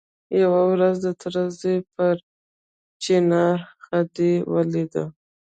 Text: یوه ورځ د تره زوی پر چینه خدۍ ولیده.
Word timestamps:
یوه 0.41 0.61
ورځ 0.71 0.95
د 1.05 1.07
تره 1.21 1.43
زوی 1.59 1.77
پر 1.95 2.15
چینه 3.03 3.43
خدۍ 3.83 4.33
ولیده. 4.53 5.03